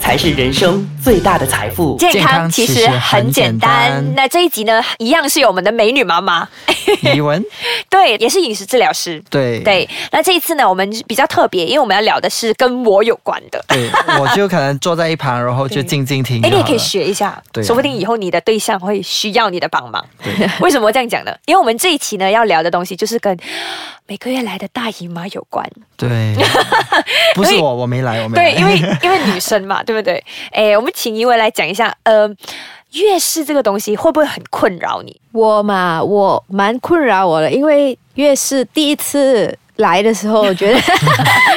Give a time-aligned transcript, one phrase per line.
[0.00, 1.96] 才是人生最大的财富。
[1.98, 4.04] 健康其实很简单。
[4.14, 6.46] 那这一集呢，一样是有我们的美女妈妈
[7.02, 7.42] 李文，
[7.88, 9.22] 对，也是饮食治疗师。
[9.30, 9.88] 对对。
[10.12, 13.64] 那这一次呢，我们比较特别，因为我们要聊的是跟我有关的。
[13.68, 13.90] 对，
[14.20, 16.40] 我就可能坐在一旁，然后就 静静听。
[16.42, 20.04] 哎，你也可以学一下，说不定以后你的对象会需要你的帮忙。
[20.60, 21.34] 为什么这样讲呢？
[21.46, 23.36] 因为我们这一期呢要聊的东西就是跟
[24.06, 25.68] 每个月来的大姨妈有关。
[25.96, 26.34] 对，
[27.34, 28.52] 不是我，我没来，我没来。
[28.52, 29.96] 对，因为因为 女生嘛，对。
[29.96, 30.22] 不对？
[30.50, 32.28] 哎，我们请一位来讲一下，呃，
[32.92, 35.20] 月事这个东西会不会很困扰你？
[35.32, 39.58] 我嘛，我蛮困扰我的，因为月事第一次。
[39.76, 40.78] 来的时候，我觉得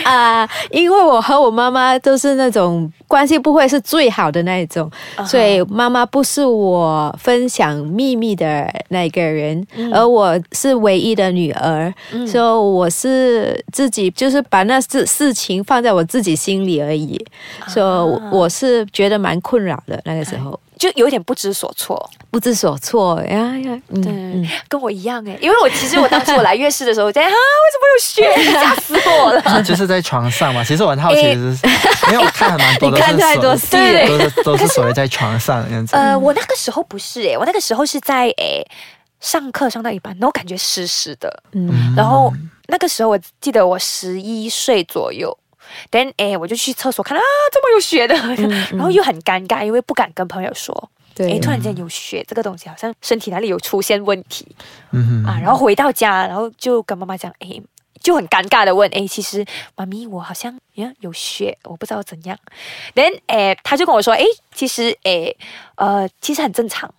[0.03, 4.89] 啊， 因为我和我妈妈都是那种关系不会是最好的那一种，
[5.25, 11.93] 所以妈妈不是我分享秘密的那个人，而我是唯一的女儿，
[12.25, 17.23] 所以我是自己就是把那事事情放在我自己心里而已，
[17.67, 20.59] 所以我是觉得蛮困扰的那个时候。
[20.77, 27.33] 就有点不知所措，不知所措呀呀，对，跟我一样哎，因为我其实我当时我来月事的时候，我在啊，为
[27.73, 29.41] 什么有血， 吓死我了。
[29.63, 31.57] 就是在床上嘛，其实我很好奇，是
[32.11, 33.77] 因为我看很蛮多的，看太多戏。
[34.07, 35.95] 都是都是所谓在床上这样子。
[35.95, 38.63] 呃，我那个时候不是哎，我那个时候是在哎
[39.19, 42.31] 上课上到一半，然后感觉湿湿的，嗯，然后
[42.67, 45.35] 那个时候我记得我十一岁左右。
[45.91, 48.15] Then 哎，我就去厕所看啊，这么有血的，
[48.75, 50.89] 然后又很尴尬，因为不敢跟朋友说。
[51.15, 54.47] 对，哎，突然间有血，这个东西好像身体哪里有出现问题。
[54.91, 55.25] 嗯哼。
[55.25, 57.59] 啊，然后回到家，然后就跟妈妈讲，哎，
[58.03, 59.43] 就很尴尬的问，哎，其实
[59.75, 62.37] 妈咪，我好像呀有血，我不知道怎样。
[62.93, 65.33] then 哎，他就跟我说，哎，其实哎，
[65.73, 66.93] 呃，其实很正常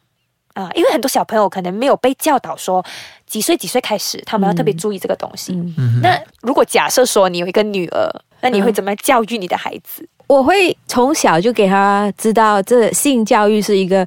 [0.63, 2.85] 啊，因为很多小朋友可能没有被教导说
[3.27, 5.53] 几岁几岁开始，他们要特别注意这个东西。
[5.53, 8.11] 嗯那如果假设说你有一个女儿。
[8.41, 10.09] 那你会怎么教育你的孩子？
[10.29, 14.07] 我会从小就给他知道，这性教育是一个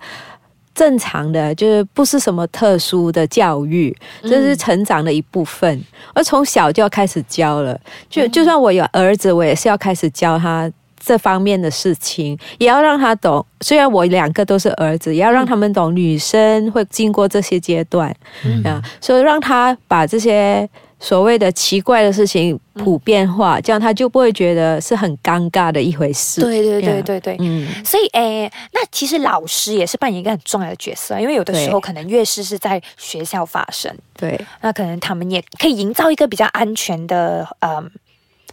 [0.73, 5.83] 正常的，就是不是什么特殊的教育，这是成长的一部分。
[6.13, 7.77] 而从小就要开始教了，
[8.09, 10.71] 就就算我有儿子，我也是要开始教他
[11.03, 13.45] 这方面的事情，也要让他懂。
[13.61, 18.15] 虽然我两个都是儿子，也要让他们懂女生会经过这些阶段
[18.63, 20.69] 啊，所以让他把这些。
[21.03, 26.41] 所谓的奇怪的事情普遍化，这样他就不会觉得是很尴尬的一回事。
[26.41, 37.83] 对对对对对，嗯，所以诶，那其实老师也是扮演一个很重要的角色，因为有的时候可能越是是在学校发生，对，那可能他们也可以营造一个比较安全的呃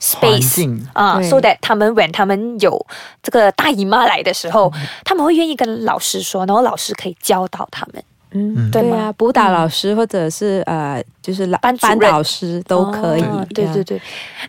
[0.00, 2.86] space 啊，so that 他们 when 他们有
[3.22, 4.72] 这个大姨妈来的时候，
[5.04, 8.02] 他们会愿意跟老师说，然后老师可以教导他们。
[8.30, 13.24] 嗯，对啊，补导老师或者是呃，就是班班导师都可以。
[13.54, 14.00] 对对对，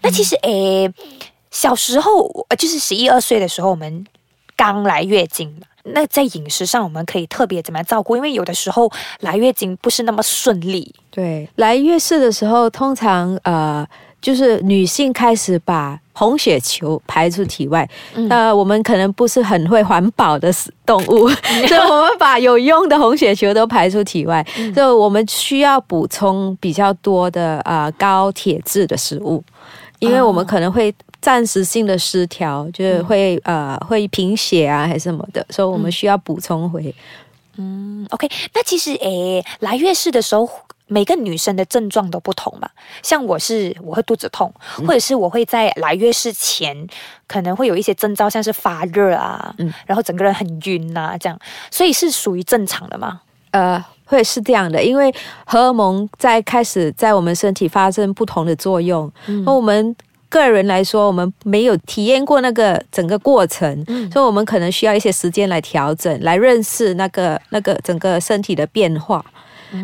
[0.01, 0.91] 那其实诶，
[1.49, 4.05] 小时候就是十一二岁的时候，我们
[4.57, 8.16] 刚来月经嘛，那在饮食上我们可以特别怎么样照顾？
[8.16, 8.91] 因为有的时候
[9.22, 10.94] 来月经不是那么顺利。
[11.09, 13.88] 对，来月事的时候，通常呃。
[14.22, 17.90] 就是女性开始把红血球排出体外，
[18.28, 20.51] 那我们可能不是很会环保的
[20.85, 21.29] 动物，
[21.69, 29.41] 所以我们把有用的红血球都排出体外，所以我们需要补充比较多的啊高铁质的食物，
[30.00, 36.94] 因为我们可能会暂时性的失调，就是会呃会贫血啊还是什么的，所以我们需要补充回。
[37.57, 40.50] 嗯，OK，那其实诶来月事的时候。
[40.91, 42.68] 每个女生的症状都不同嘛，
[43.03, 44.52] 像我是我会肚子痛，
[44.88, 46.75] 或者是我会在来月事前
[47.28, 53.22] 可能会有一些征兆，像是发热啊，嗯，然后整个人很晕呐，这样，所以是属于正常的吗？
[53.52, 55.13] 呃，会是这样的，因为
[55.46, 59.12] 荷尔蒙在开始在我们身体发生不同的作用，
[59.46, 59.96] 那我们
[60.29, 69.25] 个人来说，我们没有体验过那个整个过程，所以我们可能需要一些时间来调整，来认识那个那个整个身体的变化。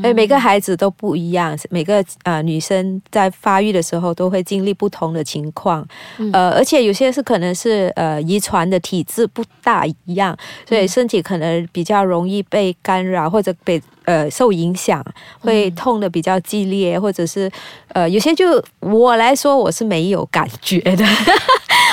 [0.03, 5.85] 哎，每个孩子都不一样，每个呃女生在发育的时候都会经历不同的情况，
[6.33, 10.35] 呃，而且有些是可能是呃遗传的体质不大一样，
[10.67, 15.03] 所以身体可能比较容易被干扰或者被呃受影响，
[15.39, 17.49] 会痛的比较激烈，或者是
[17.89, 21.05] 呃有些就我来说我是没有感觉的。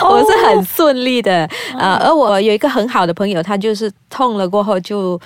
[0.04, 5.18] 我是很顺利的啊，而我有一个很好的朋友，他就是痛了过后就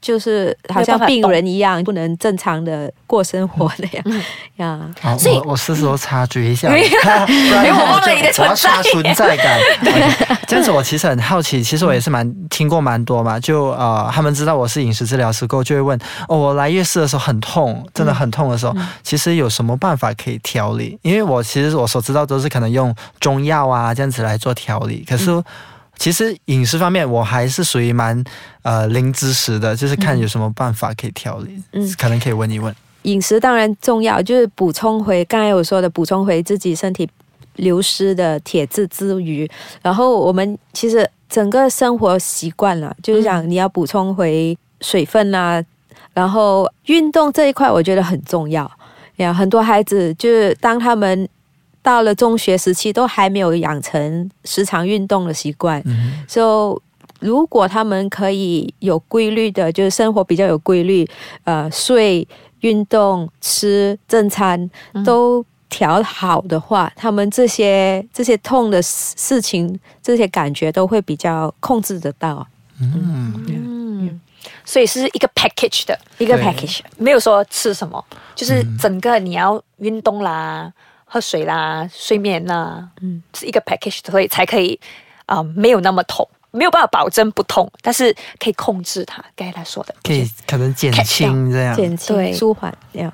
[0.00, 4.22] 就是好像病人一样，不能正常的过生活那样
[4.56, 4.80] 呀。
[5.00, 9.60] 好，所以我我是时候插嘴一下，因为不然我忘了就你的我要存在刷存在感。
[10.48, 15.98] 这样子我其实很好奇，其实我也是蛮听过蛮多嘛，就呃，他们知道我是饮食治疗师过后，就会问
[16.28, 18.74] 哦，我来月事的时候很痛，真的很痛的时候，
[19.04, 20.98] 其实有什么办法可以调理？
[21.02, 25.42] 因为我其实我所知道都是可能用中药啊这样子来做调理，可是。
[25.96, 28.22] 其实饮食方面，我还是属于蛮
[28.62, 31.94] 呃零知识的，就是看有什么办法可以调理，嗯。
[31.96, 32.74] 可能可以问一问。
[33.02, 37.08] 饮食当然重要，就是补充回刚才我说的，补充回自己身体
[37.56, 39.48] 流失的铁质之余，
[39.82, 45.62] 然后我们其实整个生活习惯了，就是讲你要补充回水分啊，
[46.14, 48.70] 然后运动这一块我觉得很重要
[49.16, 49.32] 呀。
[49.32, 51.28] 很多孩子就是当他们
[51.82, 56.80] 到了中学时期，都还没有养成时常运动的习惯，嗯就
[57.20, 61.08] 如果他们可以有规律的，就是生活比较有规律，
[61.44, 62.26] 呃，睡、
[62.60, 64.70] 运动、吃正餐
[65.04, 72.46] 都调好的话，他们这些这些痛的事事情，这些感觉都会比较控制得到。
[72.80, 74.20] 嗯，嗯，
[74.64, 80.72] 所以是一个 package 的，一个 package，没有说吃什么，就是整个你要运动啦、
[81.12, 84.80] 喝水啦、睡眠啦，嗯嗯，是一个 package，所以才可以
[85.26, 89.22] 啊、没有那么痛，没有办法保证不痛，但是可以控制它。
[89.36, 91.76] 刚才他说的，可以可能减轻这样。
[91.76, 93.12] 减轻、舒缓这样。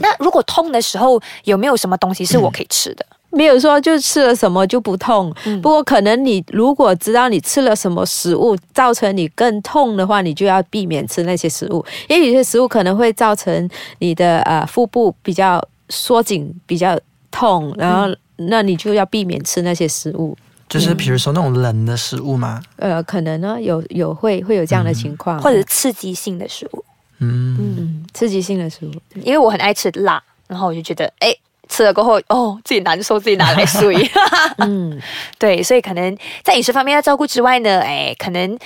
[0.00, 3.06] 那如果痛的时候，有没有什么东西是我可以吃的？
[3.30, 5.32] 没有说就吃了什么就不痛，
[5.62, 13.70] 不过可能你如果知道你吃了什么食物造成你更痛的话，你就要避免吃那些食物，因为有些食物可能会造成
[14.00, 16.98] 你的呃腹部比较缩紧、比较
[17.30, 20.36] 痛，然后那你就要避免吃那些食物。
[20.68, 26.84] 就是比如说那种冷的食物嘛，呃，可能呢有有会会有这样的情况，或者是刺激性的食物？
[27.20, 28.92] 嗯，嗯刺激性的食物。
[29.14, 31.34] 因为我很爱吃辣，然后我就觉得，哎，
[31.70, 33.96] 吃了过后，哦，自己难受，自己拿来睡。
[34.58, 35.00] 嗯，
[35.38, 36.14] 对，所以可能
[36.44, 38.58] 在饮食方面要照顾之外呢，哎，可能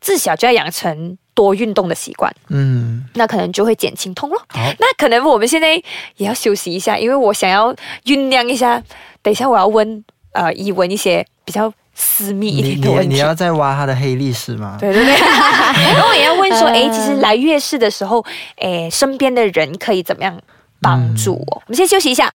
[0.00, 4.42] 自小就要养成多运动的习惯，嗯，那可能就会减轻痛咯。
[4.48, 5.76] 好，那可能我们现在
[6.16, 7.72] 也要休息一下，因为我想要
[8.06, 8.82] 酝酿一下，
[9.22, 13.06] 等一下我要问呃以文一些比较私密一你点的问题。
[13.06, 14.76] 你你要再挖他的黑历史吗？
[14.80, 15.14] 对对对，
[15.94, 18.24] 然后也要问说，哎，其实来月事的时候，
[18.56, 20.36] 哎，身边的人可以怎么样
[20.82, 21.62] 帮助我？
[21.66, 22.28] 我们先休息一下。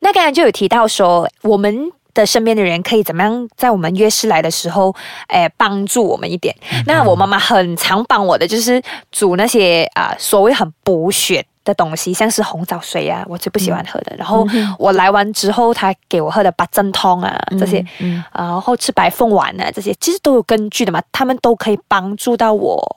[0.00, 4.92] 那刚才就有提到说，我们的身边的人可以怎么样在我们约事来的时候，
[5.28, 6.52] 哎，帮助我们一点。
[6.86, 8.82] 那我妈妈很常帮我的，就是
[9.12, 11.46] 煮那些啊、所谓很补血。
[11.66, 14.14] 的东西，像是红枣水啊，我最不喜欢喝的。
[14.16, 14.46] 然后
[14.78, 22.96] 我来完之后，她给我喝的八珍汤啊，这些，嗯啊然后吃白凤丸啊，这些其实都有根据的嘛，他们都可以帮助到我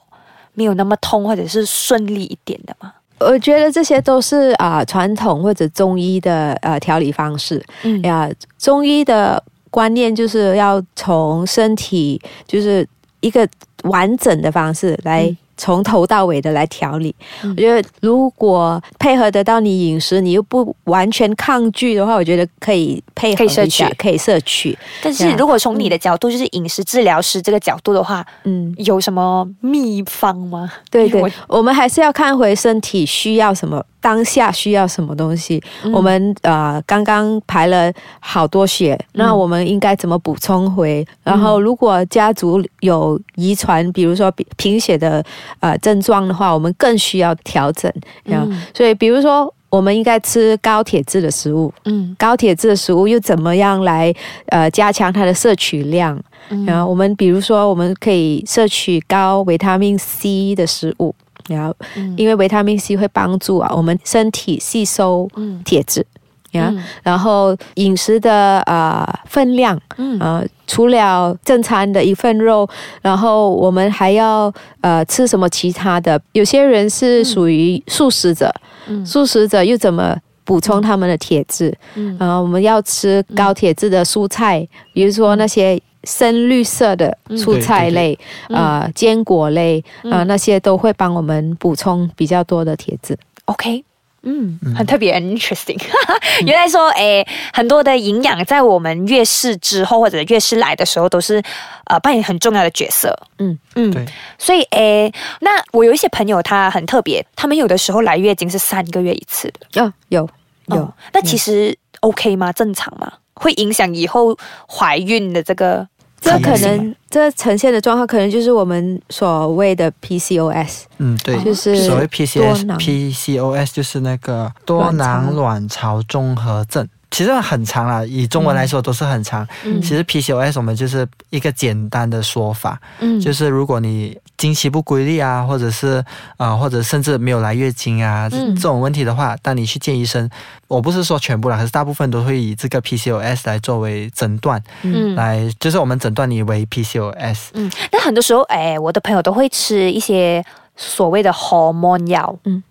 [0.54, 2.92] 没有那么痛，或者是顺利一点的嘛。
[3.20, 7.62] 我觉得这些都是啊、传统或者中医的呃调理方式。
[7.82, 12.86] 嗯呀，中医的观念就是要从身体就是
[13.20, 13.46] 一个
[13.84, 15.36] 完整的方式来。
[15.60, 17.50] 嗯从头到尾的来调理，嗯。
[17.50, 23.84] 我觉得如果配合得到你饮食，你又不完全抗拒的话，我觉得可以配合可以摄取。
[23.98, 24.76] 可以摄取。
[25.02, 30.72] 但是如果从你的角度，就是饮食治疗师这个角度的话，嗯，有什么秘方吗？
[30.90, 31.22] 对对。
[31.46, 35.62] 我们还是要看回身体需要什么，当下需要什么东西。
[35.84, 41.06] 嗯我们呃刚刚排了好多血，那我们应该怎么补充回？
[41.22, 45.24] 然后如果家族有遗传，比如说贫贫血的
[45.60, 47.92] 呃症状的话，我们更需要调整。
[48.24, 49.52] 嗯，嗯所以比如说。
[49.70, 54.12] 我们应该吃高铁质的食物，嗯高铁质的食物又怎么样来
[54.46, 56.20] 呃加强它的摄取量？
[56.48, 61.14] 嗯然后我们比如说，我们可以摄取高维他命 C 的食物，
[61.56, 62.14] 然后嗯。
[62.16, 65.60] 因为维他命 C 会帮助啊我们身体吸收嗯。
[65.64, 66.04] 铁质，
[66.52, 66.82] 呀、嗯。
[67.02, 70.18] 然后饮食的呃分量，嗯。
[70.20, 72.68] 呃，除了正餐的一份肉，
[73.02, 76.20] 然后我们还要呃吃什么其他的？
[76.32, 78.52] 有些人是属于素食者，
[78.86, 79.04] 嗯。
[79.04, 81.76] 素食者又怎么补充他们的铁质？
[81.94, 82.16] 嗯。
[82.18, 93.18] 呃，我们要吃高铁质的蔬菜，比如说那些深绿色的蔬菜类，嗯呃，坚果类，呃，嗯那些都会帮我们补充比较多的铁质。
[93.46, 93.84] OK。
[94.22, 95.80] 嗯，很特别，很 interesting。
[96.44, 101.42] 原来说，诶，很多的营养在我们月事之后或者月事来的时候，都是
[101.86, 103.18] 呃扮演很重要的角色。
[103.38, 104.04] 嗯嗯，对，
[104.38, 109.82] 所以，诶，那我有一些朋友，他很特别，他们有的时候来月经是三个月一次的。
[109.82, 110.28] 哦，有
[110.66, 110.76] 有。
[110.76, 112.52] 哦那其实 OK 吗？
[112.52, 113.10] 正常吗？
[113.40, 114.36] 会影响以后
[114.68, 115.88] 怀孕的这个
[116.20, 126.86] 这可能这呈现的状况，可能就是我们所谓的 PCOS，嗯，对，就是所谓 PCOS，PCOS 就是那个多囊卵巢综合症。
[127.10, 129.46] 其实很长啦，以中文来说都是很长。
[129.64, 129.80] 嗯。
[129.82, 133.20] 其实 PCOS 我们就是一个简单的说法，嗯。
[133.20, 136.04] 就是如果你经期不规律啊，或者是
[136.36, 138.54] 啊、呃或者甚至没有来月经啊、嗯。
[138.54, 140.30] 这种问题的话，当你去见医生，
[140.68, 145.14] 我不是说全部啦，可是大部分都会以这个 PCOS 来作为诊断，嗯。
[145.14, 147.48] 来就是我们诊断你为 PCOS。
[147.54, 150.44] 嗯，那很多时候，哎，我的朋友都会吃一些
[150.76, 152.54] 所谓的 hormone 药，嗯。
[152.54, 152.62] 嗯，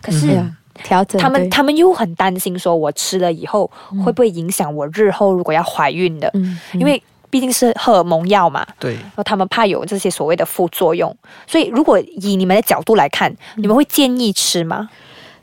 [0.00, 0.42] 可是
[0.82, 3.70] 调整他们他们又很担心，说我吃了以后
[4.04, 11.14] 会不会影响我日后如果要怀孕的，嗯，因为毕竟是荷尔蒙药嘛，对，然后他们怕有这些所谓的副作用，
[11.46, 14.88] 所以如果以你们的角度来看，你们会建议吃吗？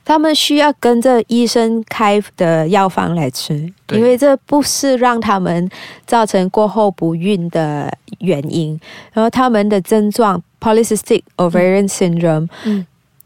[0.04, 3.54] 他们需要跟着医生开的药方来吃，
[3.92, 5.70] 因为这不是让他们
[6.06, 8.80] 造成过后不孕的原因。
[9.12, 12.86] 然后他们的症状 polycystic ovarian syndrome，嗯。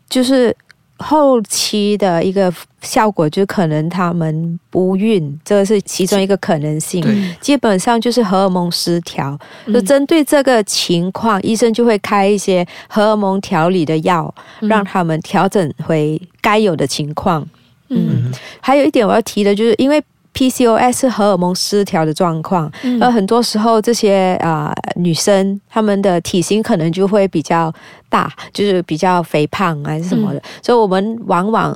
[0.10, 0.54] 就是
[1.02, 7.02] 后期的一个效果，就可能他们不孕，这个是其中一个可能性。
[7.02, 7.36] 对。
[7.42, 9.74] 基本上就是荷尔蒙失调，嗯。
[9.74, 14.70] 就针对这个情况，医生就会开一些荷尔蒙调理的药，嗯。
[14.70, 17.42] 让他们调整回该有的情况。
[17.90, 18.26] 嗯。
[18.28, 18.34] 嗯。
[18.62, 20.02] 还有一点我要提的就是，因为
[20.34, 27.74] PCOS 荷尔蒙失调的状况，嗯而很多时候这些啊、女生她们的体型可能就会比较
[28.10, 31.76] 大，就是比较肥胖还是什么的，所以我们往往。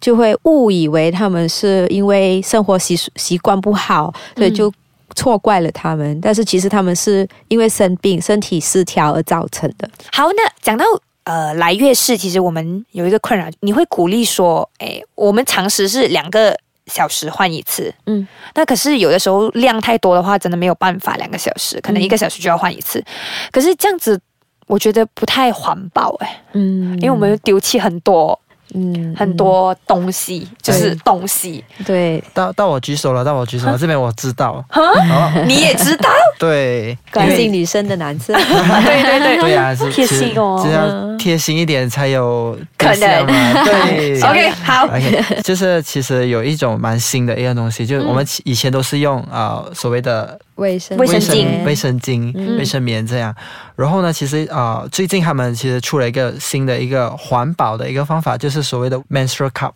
[0.00, 4.72] 就会误以为她们是因为生活习习惯不好，所以就
[5.14, 6.18] 错怪了她们。
[6.22, 9.86] 但是其实她们是因为生病、身体失调而造成的。
[10.10, 10.86] 好，那讲到
[11.24, 16.56] 呃来月事，其实我们有一个困扰，你会鼓励说，哎，我们常识是两个
[16.90, 23.02] 小时换一次，嗯，那可是有的时候量太多的话，真的没有办法两个小时，可能一个小时就要换一次，
[23.50, 24.20] 可是这样子。
[24.66, 28.40] 我觉得不太环保哎、嗯，因为我们丢弃很多、
[28.74, 31.64] 嗯很多东西，就是东西。
[31.86, 32.22] 对。
[32.32, 34.64] 到到我举手了，到我举手了，这边我知道。
[34.68, 36.08] 哈，哦，你也知道，
[36.38, 38.34] 对，关心女生的男生。
[38.36, 39.40] 对对对。
[39.40, 40.60] 对啊，是贴心哦。
[40.62, 43.26] 只要贴心一点才有可能。
[43.26, 44.20] 对。
[44.22, 51.64] OK，好，OK，就是其实有一种蛮新的一样东西，就是我们以前都是用啊、呃所谓的卫生卫生巾。
[51.64, 52.58] 卫生巾、嗯。
[52.58, 53.34] 卫生棉这样。
[53.74, 59.72] 然后呢，其实啊、呃最近他们其实出了一个新的一个环保的一个方法，就是所谓的 menstrual cup。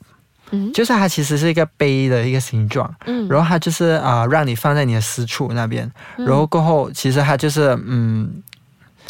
[0.51, 0.73] 嗯。
[0.73, 3.27] 就是它其实是一个杯的一个形状，嗯。
[3.29, 8.43] 然后它就是啊、让你放在你的私处那边，然后过后其实它就是嗯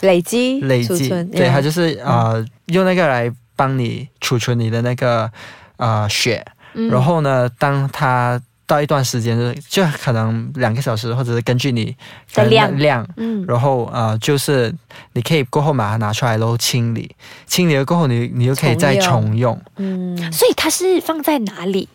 [0.00, 5.30] 累积累积，对，它就是啊呃用那个来帮你储存你的那个
[5.76, 6.88] 呃血，嗯。
[6.88, 11.94] 然后呢，当它到一段时间，就就可能两个小时，或者是根据你
[12.34, 12.78] 的量。
[12.78, 13.44] 量，嗯。
[13.46, 14.74] 然后呃，就是
[15.12, 17.14] 你可以过后把它拿出来，然后清理，
[17.46, 21.88] 清理了过后你你又可以再重用，嗯，所以它是放在哪里？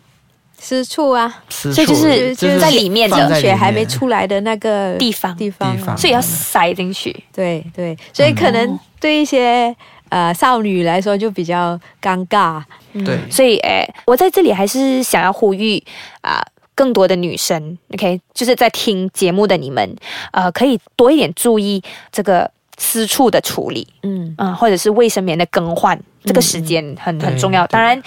[0.61, 5.33] 私处啊，私所以就是处在里面的放在血还没出来的那个地方。
[5.37, 5.69] 地方。
[5.69, 5.97] 啊，地方。
[5.97, 7.15] 所以要塞进去。
[7.33, 9.73] 对对，所以可能对一些
[10.09, 12.61] 呃少女来说就比较尴尬。
[13.05, 13.17] 对。
[13.31, 15.81] 所以，诶，我在这里还是想要呼吁
[16.19, 16.45] 啊、
[16.79, 19.93] 更多的女生，OK，就是在听节目的你们，
[20.31, 27.67] 呃，可以多一点注意这个私处的处理，嗯，嗯、或者是卫生棉的更换，这个时间很、很重要。
[27.67, 28.01] 当然，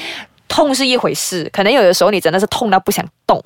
[0.48, 3.38] 痛是一回事，可能有的时候你真的是痛到不想动，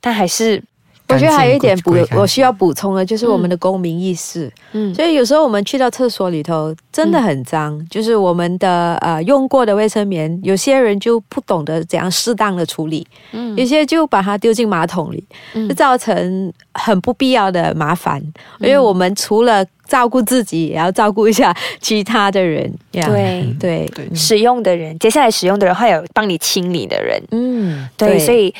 [0.00, 0.60] 但还是，
[1.08, 4.50] 我觉得还有一点补我需要补充的，就是我们的公民意识。
[4.72, 13.56] 嗯，所以有时候我们去到厕所里头，真的很脏，就是我们的呃用过的卫生棉，有些人就不懂得怎样适当的处理，嗯。
[13.56, 15.68] 有些就把它丢进马桶里，嗯。
[15.68, 18.20] 就造成很不必要的麻烦。
[18.60, 22.72] 因为我们除了照顾自己，也要照顾一下其他的人。
[22.92, 23.54] 呀对。
[23.58, 23.86] 对。
[23.94, 28.54] 对使用的人，接下来使用的人，会有帮你清理的人，嗯，对，所以，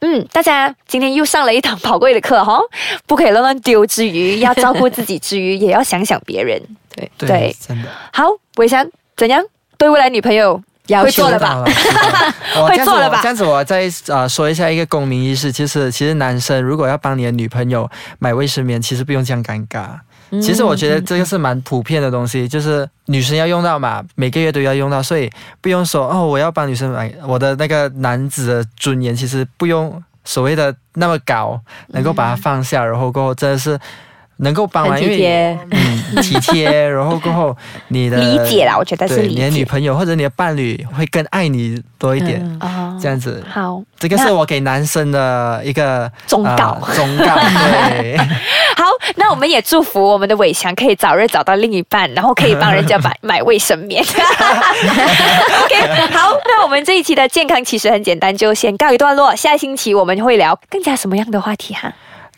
[0.00, 2.58] 嗯，大家今天又上了一堂宝贵的课哈，
[3.06, 6.60] 不可以乱乱丢之余，要照顾自己之余，也要想想别人。
[6.94, 7.10] 对。
[7.18, 7.56] 对对。
[7.66, 7.88] 真的。
[8.12, 8.24] 好，
[8.56, 8.86] 伟翔
[9.16, 9.42] 怎样？
[9.78, 11.64] 对未来女朋友要求会做了吧？
[12.68, 13.18] 会做了吧？
[13.18, 19.88] 我这样子，我再呃说一下一个公民意识，就是其实男生如果要帮你的女朋友买卫生棉，其实不用这样尴尬。
[20.40, 33.78] 其实我觉得这个是蛮普遍的东西，就是女生要用到嘛，每个月都要用到，所以不用说哦，我要帮女生买，我的那个男子的尊严其实不用所谓的那么高，能够把它放下，然后过后真的是
[34.42, 35.78] 能够帮忙，很体贴因为
[36.14, 37.56] 嗯体贴，然后过后
[37.88, 39.64] 你的理解啦，我觉得是对你的女解。
[39.64, 43.42] 朋友或者你的伴侣会更爱你多一点，嗯哦这样子。
[43.48, 47.34] 好，这个是我给男生的一个忠告呃忠告，
[47.98, 48.16] 对，
[48.76, 48.84] 好，
[49.16, 54.02] 那我们也祝福我们的伟翔可以早日找到另一半，然后可以帮人家买 买卫生棉。
[54.02, 54.16] OK，
[56.10, 59.34] 好，那我们这一期的健康其实很简单，就先告一段落。
[59.34, 61.92] 下星期我们会聊更加什么样的话题哈？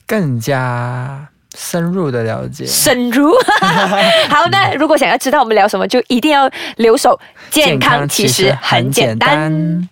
[0.07, 2.67] 更加深入的了解。
[2.67, 3.33] 深入。
[4.29, 7.19] 好，那如果想要知道我们聊什么，就一定要留守。
[7.51, 9.89] 健康其实很简单。